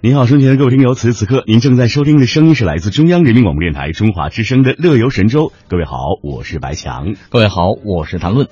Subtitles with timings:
[0.00, 5.46] 您好，收听的各位听友，此时此刻您正在收听的声音是来自中央人民广播电台中华之声的《乐游神州》。
[5.66, 7.16] 各位好，我是白强。
[7.30, 8.46] 各位好，我是谭论。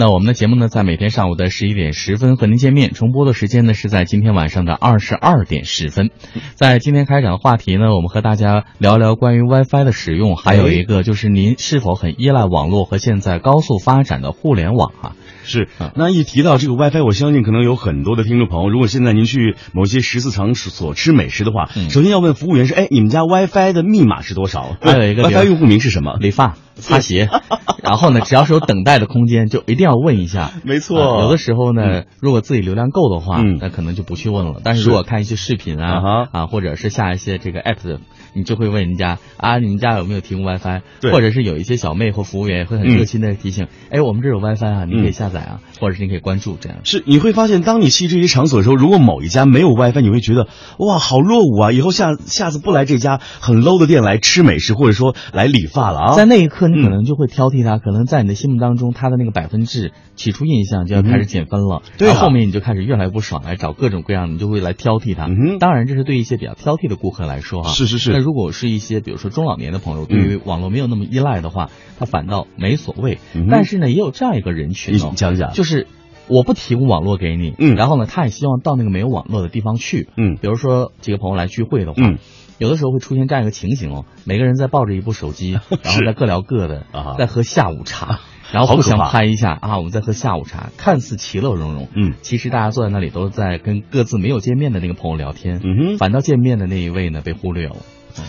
[0.00, 6.08] 那我们的节目呢，在每天上午的十一点十分和您见面，重播的时间呢是在今天晚上的二十二点十分。
[6.54, 15.12] 在今天开展的话题呢，我们和大家聊聊关于 WiFi 的使用，还有一个就是您是否很依赖网络和现在高速发展的互联网啊？
[15.44, 24.76] 是，那一提到这个 WiFi，我相信可能有很多的听众朋友，如果现在您去某些十四场所吃美食的话，首先要问服务员是：哎，你们家 WiFi 的密码是多少？
[24.80, 26.16] 还有一个 WiFi 用户名是什么？
[26.18, 27.28] 理发、擦鞋。
[27.82, 30.52] 然后呢，只要是有等待的空间，就一定要问一下。
[30.64, 34.60] 没错，有的时候呢，如果自己流量够的话，那可能就不去问了。
[34.62, 38.00] 但是如果看一些视频啊啊，或者是下一些这个 app 的，
[38.34, 40.80] 你就会问人家啊，你们家有没有提供 WiFi？
[41.12, 46.78] 或者是有一些小妹或服务员也会很热心的提醒，哎，我们这有 WiFi 啊，你可以下载啊，或者是你可以关注这样。
[46.84, 50.48] 是，你会发现，当你去这些场所的时候，如果某一家没有 WiFi，你会觉得
[50.78, 51.72] 哇，好落伍啊！
[51.72, 56.14] 以后下下次不来这家很 low 的店来吃美食，或者说来理发了啊。
[56.14, 61.82] 在那一刻，你可能就会挑剔他，可能在你的心目当中，他的那个百分制起初印象就要开始减分了。
[61.96, 65.28] 对，后面你就开始越来越不爽，来找各种各样，你就会来挑剔他。
[65.58, 67.70] 当然，这是对一些比较挑剔的顾客来说哈。
[67.70, 68.12] 是是是。
[68.12, 73.18] 那如果是一些比如说中老年的朋友，对于网络没有那么依赖的话，他反倒没所谓。
[73.48, 75.86] 但是呢，也有这样一个人群，你讲讲，就是。
[76.28, 82.18] 我不提供网络给你，嗯，然后呢，他也希望到那个没有网络的地方去，嗯，比如说几个朋友来聚会的话，嗯，
[82.56, 88.20] 有的时候会出现这样一个情形哦，每个人在抱着一部手机， 然后在各聊各的，啊，在喝下午茶，
[88.52, 97.76] 然后互相拍一下啊，我们在喝下午茶，看似其乐融融，嗯，其实大家坐在那里都在跟各自没有见面的那个朋友聊天，嗯哼，反倒见面的那一位呢被忽略了。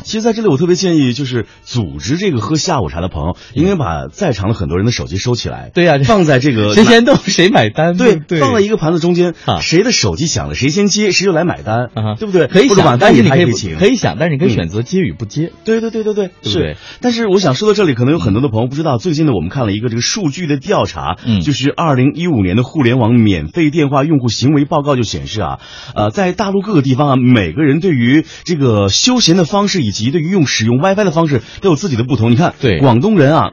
[0.03, 5.71] 其实，在这里我特别建议，就是组织这个喝下午茶的朋友，应该把在场的很多人的手机收起来。
[5.73, 7.97] 对呀，放在这个谁先动谁买单。
[7.97, 12.47] 对，对放在一个盘子中间，谁的手机响了，谁先接，谁就来买单，对不对？
[12.47, 15.51] 可以想，但是你可以可以想，但是你可以选择接与不接。
[15.63, 16.77] 对对对对对，是。
[17.01, 25.59] 但是我想说到这里，可能有很多的朋友不知道，最近呢，我们看了一个这个数据的调查，嗯，就是二零一五年的互联网免费电话用户行为报告就显示啊，
[25.95, 30.41] 呃，在大陆各个地方啊，每个人对于这个休闲的方式以及对于用。
[30.51, 32.31] 使用 WiFi 的方式都有自己的不同。
[32.31, 33.51] 你看，对广东人啊，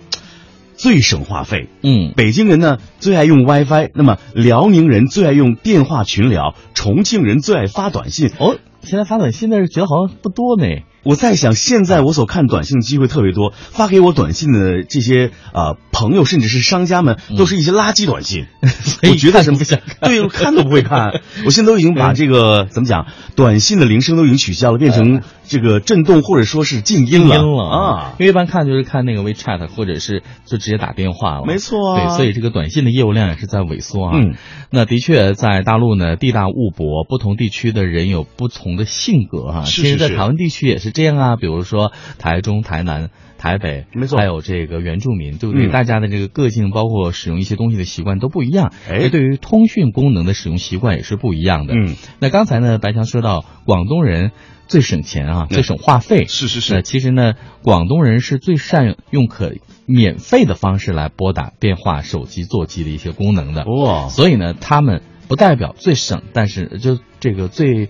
[0.75, 1.69] 最省话费。
[1.83, 8.33] 嗯，北京人呢最爱用 WiFi，那么辽宁人最爱用电话群聊，重庆人最爱发短信。
[8.39, 10.65] 哦，现在发短信，但是觉得好像不多呢。
[11.05, 18.47] 我在想，现在我所看短信的机会特别多，发给我短信的这些啊朋友，甚至是商家们，都是一些垃圾短信。
[19.09, 20.11] 我觉得什么不想 看？
[20.11, 21.21] 对，看都不会看。
[21.47, 23.07] 我现在都已经把这个怎么讲，
[23.37, 28.15] 短信的铃声都已经取消了，变成这个震动或者说是静音了啊。
[28.19, 31.45] 因为一般看就是看那个 WeChat，或者是就直接打电话了。
[31.47, 34.13] 没错，对，所以这个短信的业务量也是在萎缩啊。
[34.15, 34.35] 嗯，
[34.71, 39.65] 那的确在大陆呢，地大物博，不同地区的人有不同的性格哈。
[39.65, 39.83] 是是是。
[39.83, 41.59] 其实，在台湾地区也是这样啊，比如。
[41.69, 45.69] 说台中、台南、台北，没错，还有这个原住民，对不对？
[45.69, 48.73] 大家的这个个性，包括使用一些东西的习惯都不一样。
[48.91, 51.75] 哎，对于通讯功能的使用习惯也是不一样的。
[51.75, 54.33] 嗯，那刚才呢，白强说到广东人
[54.67, 56.27] 最省钱啊，最省话费。
[56.27, 56.83] 是是是。
[56.83, 59.53] 其实呢，广东人是最善用可
[59.87, 63.65] 免费的方式来拨打电话、手机、座机的一些功能的。
[63.65, 67.89] 哇，所以呢，他们不代表最省，但是就这个最。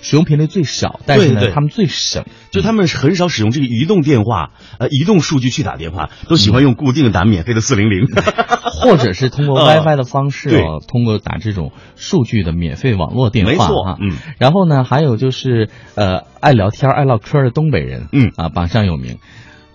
[0.00, 8.06] 使用频率最少，但是呢，他们最省，就他们很少使用这个移动电话，呃，移动数据去打电话，都喜欢用固定的打免费的四零零，
[8.82, 14.16] 或者是通过 WiFi 的方式哦，通过打这种数据的免费网络电话，没错，嗯。
[14.38, 18.32] 然后呢，还有就是呃，爱聊天、爱唠嗑的东北人，嗯。
[18.36, 19.18] 啊，榜上有名。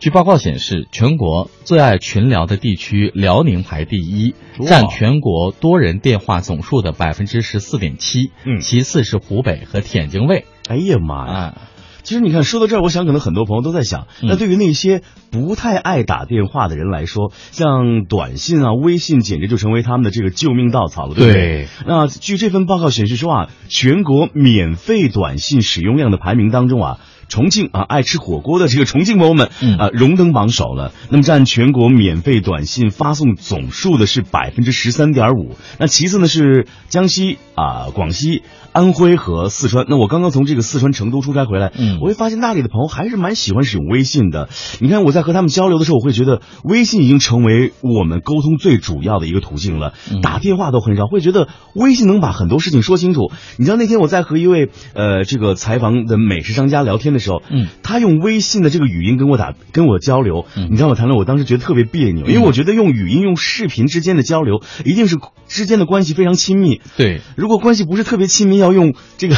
[0.04, 4.36] 据报告显示，全国最爱群聊的地区，辽宁排第一，
[4.68, 8.30] 占全国多人电话总数的百分之十四点七。
[8.44, 10.44] 嗯，其次是湖北和天津卫。
[10.68, 11.58] 哎呀妈呀！
[12.02, 21.68] 其实你看，说到这儿，我想可能很多朋友都在想，那对于那些不太爱打电话的人来说，像短信啊、微信，简直就成为他们的这个救命稻草了，对不对？
[21.88, 27.00] 那据这份报告显示说啊，全国免费短信使用量的排名当中啊。
[27.28, 29.50] 重庆啊，爱吃火锅的这个重庆朋友们
[29.80, 30.94] 啊，荣登榜首了。
[31.10, 35.56] 那么占全国免费短信发送总数的是百分之十三点五。
[35.80, 39.86] 那其次呢是江西啊、广西、安徽和四川。
[39.88, 44.50] 那我刚刚从这个四川成都出差回来，嗯，我会发现那里的朋友还是蛮喜欢使用微信的。
[44.80, 49.94] 你看我在和他们交流的时候，我会觉得微信已经成为我们沟通最主要的一个途径了。
[50.22, 53.32] 打电话都很少，会觉得微信能把很多事情说清楚。
[53.58, 60.70] 你知道那天我在和一位呃这个采访的美食商家聊天的时候，嗯，他用微信的这个语音跟我打跟我交流，嗯。
[60.72, 65.18] 你知道我谈论，我当时觉得特别别扭，因为我觉得用语音用视频之间的交流，一定是
[65.48, 66.82] 之间的关系非常亲密。
[66.98, 69.36] 对，如果关系不是特别亲密，要用这个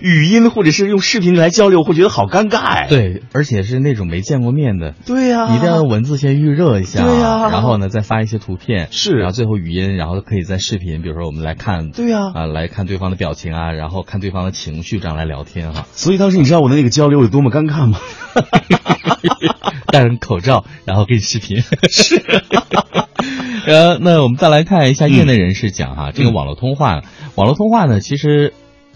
[0.00, 2.86] 语音或者是用视频来交流，会觉得好尴尬哎。
[2.88, 4.94] 对，而且是那种没见过面的。
[5.06, 7.04] 对呀，一定要用文字先预热一下。
[7.04, 8.88] 对呀，然后呢，再发一些图片。
[8.90, 11.90] 是，然后最后语音，然后可以在视频，比如说我们来看。
[11.90, 15.86] 对呀，啊，来看对方的表情啊，然后看对方的情绪，这样来聊天哈。
[15.94, 17.98] 所以当时你知道我的那个交流有多么尴尬吗？
[19.92, 21.62] 戴上口罩，然后给你视频。
[21.90, 22.22] 是。
[23.66, 27.02] 呃，那我们再来看一下业内人士讲哈，这个网络通话，
[27.36, 28.52] 网络通话呢，其实。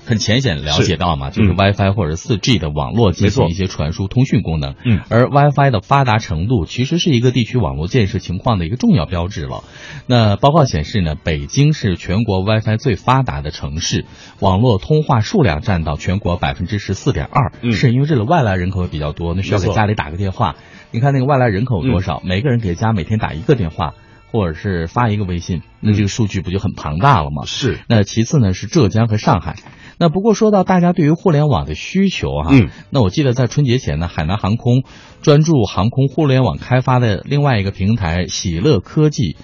[0.07, 4.75] 很浅显了解到嘛，就是 WiFi 或者 4G 的网络进行一些传输通讯功能。
[4.85, 9.65] 嗯，而 WiFi 的发达程度其实是一个地区网络建设情况的一个重要标志了。
[10.07, 14.05] 那报告显示呢，北京是全国 WiFi 最发达的城市，
[14.39, 17.53] 网络通话数量占到全国百分之十四点二。
[17.61, 20.55] 嗯，是因为这里外来人口也比较多，那需要给家里打个电话。
[20.93, 22.23] 你看那个外来人口多少？
[22.25, 23.95] 每个人给家每天打一个电话，
[24.31, 27.45] 或者是发一个微信，那这个数据不就很庞大了吗？
[27.45, 27.81] 是。
[27.89, 29.57] 那其次呢是浙江和上海。
[29.99, 34.83] 那不过说到大家对于互联网的需求哈，嗯，那我记得在春节前呢，海南航空
[35.23, 39.37] 专注航空互联网开发的另外一个平台喜乐科技、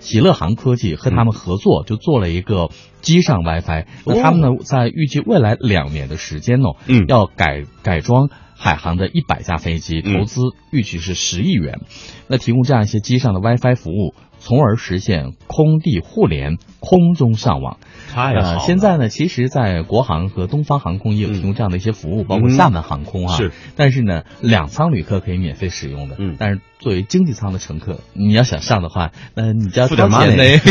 [0.00, 2.70] 喜乐航科技和他们合作，就做了一个
[3.02, 3.86] 机上 WiFi。
[4.06, 10.40] 那他们呢，在预计未来两年的时间呢，嗯，要改改装海航的一百架飞机，投资
[10.70, 11.80] 预计是十亿元，
[12.28, 14.14] 那提供这样一些机上的 WiFi 服务。
[14.42, 17.78] 从而实现空地互联、空中上网。
[18.12, 18.58] 太好了！
[18.58, 23.36] 现在呢，其实，在国航和东方航空也有提供这样的一些服务，包括厦门航空啊。
[23.36, 23.52] 是。
[23.76, 26.16] 但是呢，两舱旅客可以免费使用的。
[26.18, 26.36] 嗯。
[26.38, 30.44] 但是作为经济舱的乘客，你要想上的话，那你就要付点钱呢。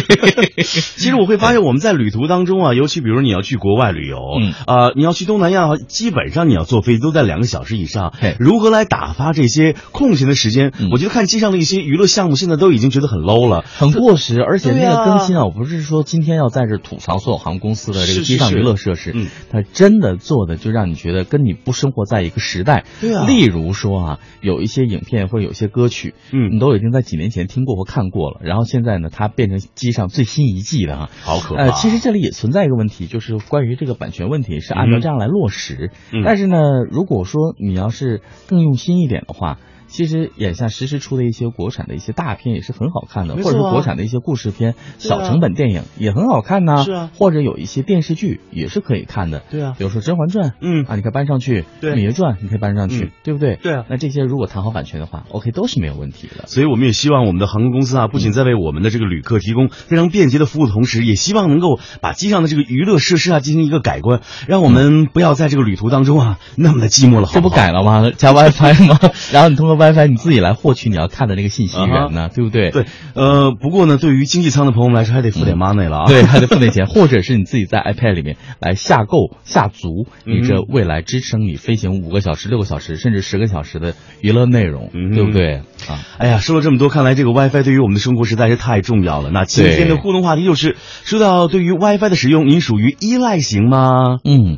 [0.61, 8.13] 其实我会发现，我们在旅途当中啊，尤其比如你要去国外旅游，嗯，啊，你要去东南亚，基本上你要坐飞机都在两个小时以上。
[8.37, 10.73] 如何来打发这些空闲的时间？
[10.91, 13.60] 我觉得看机上的一些娱乐项目，现在都已经觉得很 low 了。
[13.63, 22.83] 很过时，而且那个更新啊，我不是说今天要在这吐槽所有航空公司的这个机上娱乐设施，嗯，它真的做的就让你觉得跟你不生活在一个时代。
[22.99, 31.63] 对啊，例如说啊，有一些影片或者有些歌曲，嗯，你都已经在几年前听过或看过了，然后现在呢，它变成机上最新一季的啊，好可怕。
[31.63, 35.91] 呃，其实这里也存在一个问题，就是关于这个版权问题是按照这样来落实，
[36.25, 36.57] 但是呢，
[36.89, 39.57] 如果说你要是更用心一点的话。
[39.91, 46.83] 其实眼下实时出的一些国产的一些大片也是很好看的，或者说国产的一些故事片、小成本电影也很好看呢。
[46.83, 49.43] 是啊，或者有一些电视剧也是可以看的。
[49.51, 53.57] 对啊，比如说《甄嬛传》，嗯啊，你可以搬上去；对，《芈月传》你可以搬上去，对不对？
[53.57, 53.85] 对啊。
[53.89, 56.47] 那这些如果谈好版权的话，OK 都是没有问题的。
[56.47, 67.27] 所以我们也希望我们的航空公司啊，不仅在为我们的这个旅客提供非常便捷的服务的同时，也希望能够把机上的这个娱乐设施啊进行一个改观，让我们不要在这个旅途当中啊那么的寂寞了。
[67.31, 68.09] 这不改了吗？
[68.15, 68.97] 加 WiFi 吗？
[69.33, 70.51] 然后你通过 WiFi 你自己来。
[70.61, 72.69] 获取你要看的那个信息源呢，对不对？
[72.69, 72.85] 对，
[73.15, 76.05] 呃，不过呢，对于经济舱的朋友们来说，还得付点 money 了啊。
[76.11, 85.55] 对，还得付点钱，或者是你自己在 iPad 里面来下购下足你这未来支撑你飞行五个小时、六个小时，甚至十个小时的娱乐内容，对不对？
[85.89, 89.31] 啊，哎呀，说了这么多，看来这个 WiFi 对于我们的生活实在是太重要了。
[89.31, 90.75] 那今天的互动话题就是，
[91.05, 94.19] 说到对于 WiFi 的使用，您属于依赖型吗？
[94.23, 94.57] 嗯。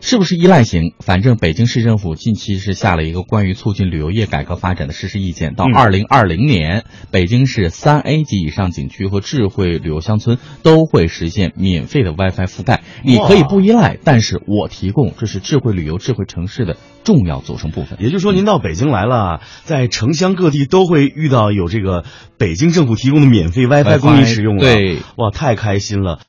[0.00, 0.94] 是不是依赖型？
[1.00, 12.82] 反正北京市政府近期是下了一个关于促进旅游业改革发展的实施意见，到二零二零年，北京市三 A 级以上景区和智慧旅游乡村都会实现免费的 WiFi 覆盖。
[13.02, 17.98] 你可以不依赖，但是我提供，这是智慧旅游、智慧城市的重要组成部分。
[18.00, 22.04] 也就是说，您到北京来了，在城乡各地都会遇到有这个
[22.38, 24.62] 北京政府提供的免费 WiFi 供应使用了。
[24.62, 26.20] 对，哇，太开心了。